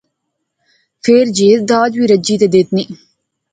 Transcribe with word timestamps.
فیر 1.03 1.25
جہیز 1.35 1.59
داج 1.69 1.91
وی 1.97 2.05
رجی 2.11 2.35
تے 2.41 2.47
دیتنی 2.53 2.83